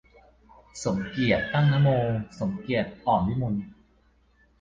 [0.83, 1.89] สมเกียรติ ตั้งนโม
[2.39, 3.53] สมเกียรติ อ่อนวิมล